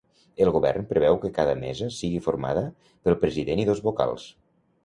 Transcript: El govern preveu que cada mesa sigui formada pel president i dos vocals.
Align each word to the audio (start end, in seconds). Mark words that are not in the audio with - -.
El 0.45 0.49
govern 0.53 0.87
preveu 0.93 1.19
que 1.25 1.31
cada 1.35 1.53
mesa 1.59 1.91
sigui 1.97 2.23
formada 2.29 2.65
pel 2.87 3.21
president 3.27 3.63
i 3.63 3.67
dos 3.73 3.87
vocals. 3.91 4.27